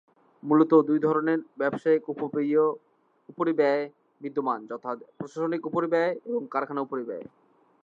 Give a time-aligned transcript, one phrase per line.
[0.43, 2.03] মূলত দুই ধরনের ব্যবসায়িক
[3.29, 3.83] উপরিব্যয়
[4.21, 7.25] বিদ্যমান, যথা প্রশাসনিক উপরিব্যয় এবং কারখানা উপরিব্যয়।